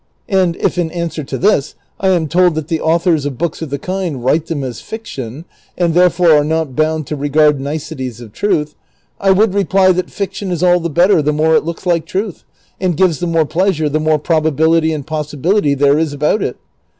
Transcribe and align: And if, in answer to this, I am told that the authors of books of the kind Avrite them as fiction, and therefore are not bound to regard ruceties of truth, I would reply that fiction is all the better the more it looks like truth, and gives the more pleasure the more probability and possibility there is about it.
And 0.29 0.55
if, 0.55 0.79
in 0.79 0.89
answer 0.89 1.23
to 1.23 1.37
this, 1.37 1.75
I 1.99 2.07
am 2.07 2.27
told 2.27 2.55
that 2.55 2.69
the 2.69 2.81
authors 2.81 3.23
of 3.27 3.37
books 3.37 3.61
of 3.61 3.69
the 3.69 3.77
kind 3.77 4.15
Avrite 4.23 4.47
them 4.47 4.63
as 4.63 4.81
fiction, 4.81 5.45
and 5.77 5.93
therefore 5.93 6.31
are 6.31 6.43
not 6.43 6.75
bound 6.75 7.05
to 7.05 7.15
regard 7.15 7.59
ruceties 7.59 8.19
of 8.19 8.31
truth, 8.33 8.73
I 9.19 9.29
would 9.29 9.53
reply 9.53 9.91
that 9.91 10.09
fiction 10.09 10.49
is 10.49 10.63
all 10.63 10.79
the 10.79 10.89
better 10.89 11.21
the 11.21 11.31
more 11.31 11.53
it 11.53 11.65
looks 11.65 11.85
like 11.85 12.07
truth, 12.07 12.43
and 12.79 12.97
gives 12.97 13.19
the 13.19 13.27
more 13.27 13.45
pleasure 13.45 13.89
the 13.89 13.99
more 13.99 14.17
probability 14.17 14.91
and 14.91 15.05
possibility 15.05 15.75
there 15.75 15.99
is 15.99 16.13
about 16.13 16.41
it. 16.41 16.57